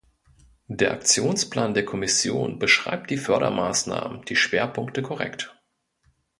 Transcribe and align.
Der 0.67 0.93
Aktionsplan 0.93 1.75
der 1.75 1.85
Kommission 1.85 2.57
beschreibt 2.57 3.11
die 3.11 3.17
Fördermaßnahmen, 3.17 4.23
die 4.25 4.35
Schwerpunkte 4.35 5.03
korrekt. 5.03 5.55